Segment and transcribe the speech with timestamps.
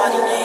[0.00, 0.39] somebody's name,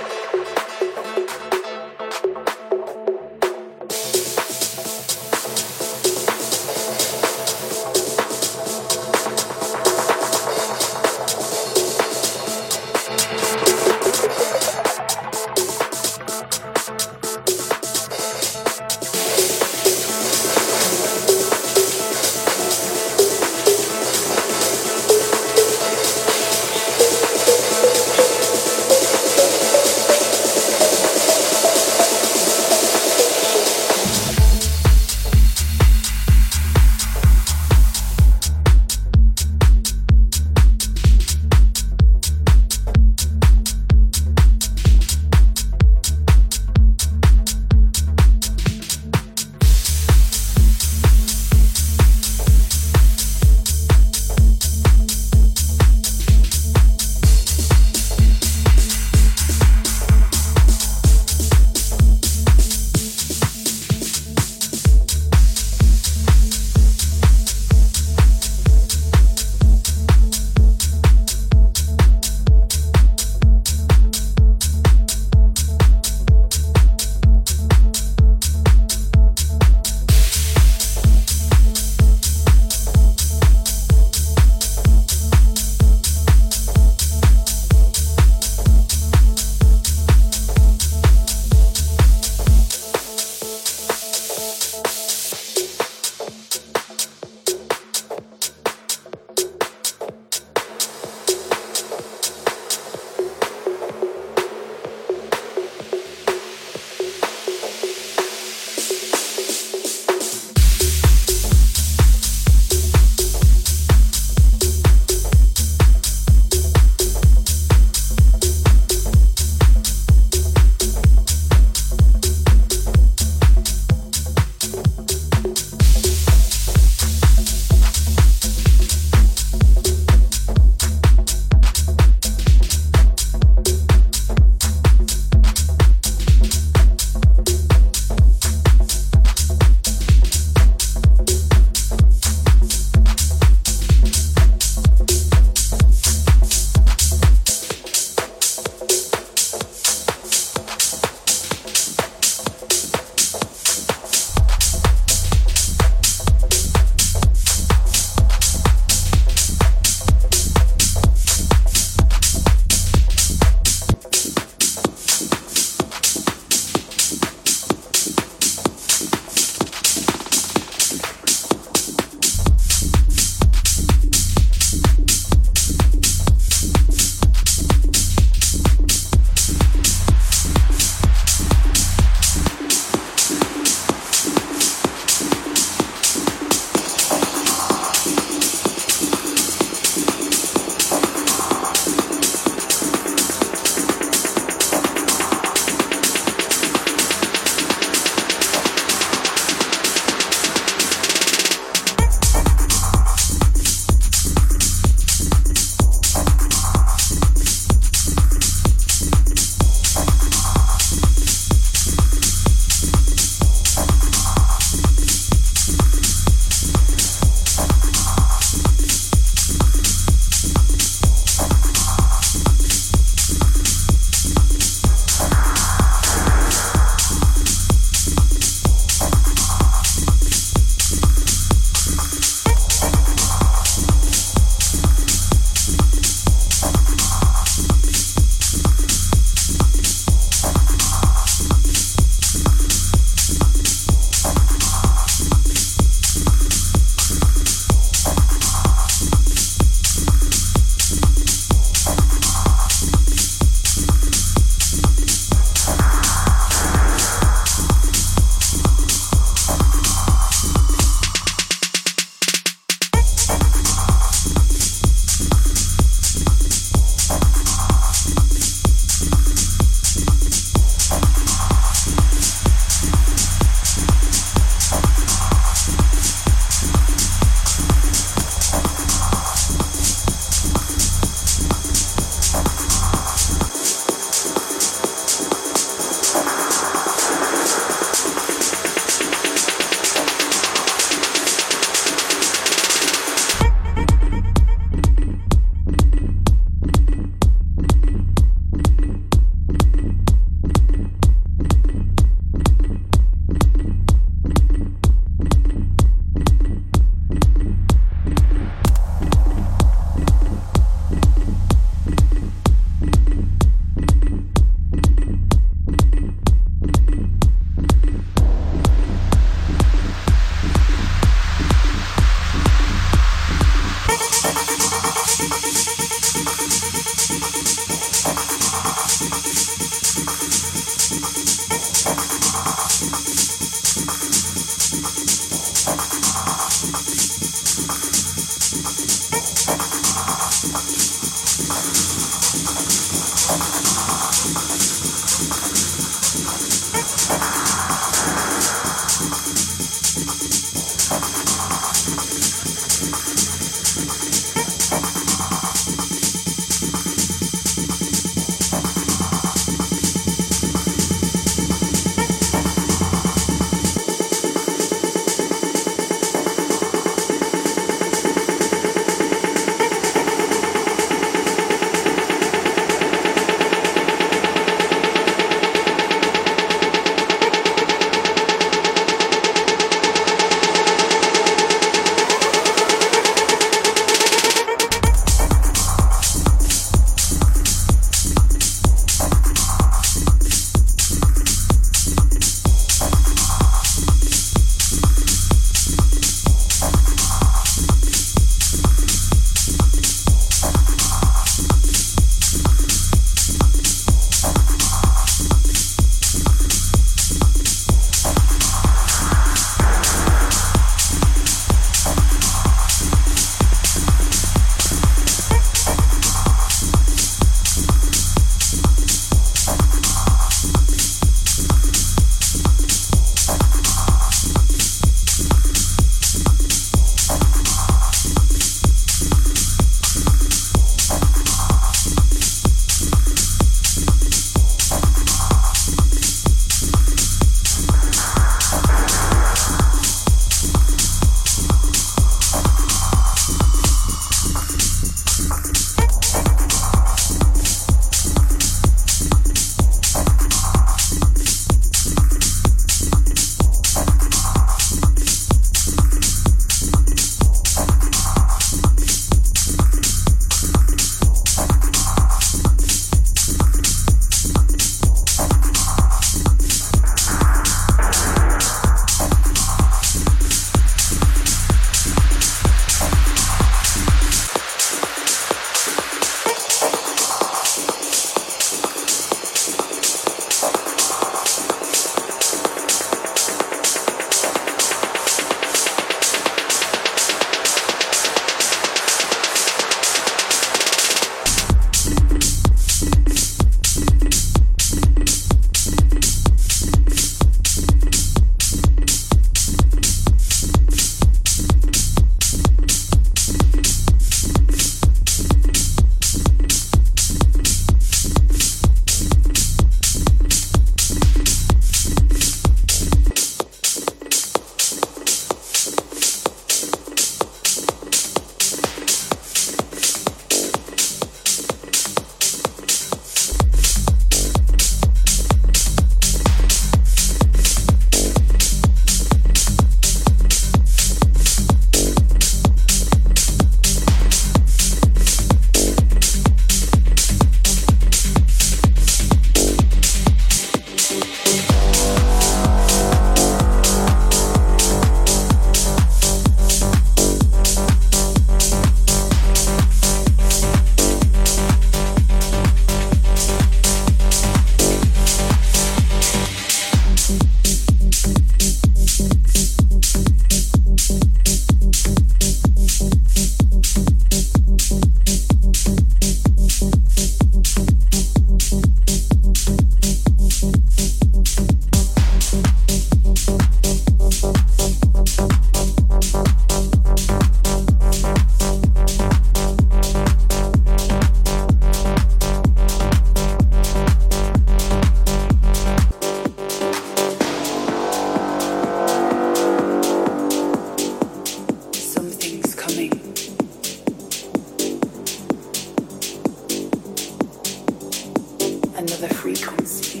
[599.01, 600.00] the frequency.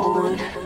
[0.00, 0.59] Turned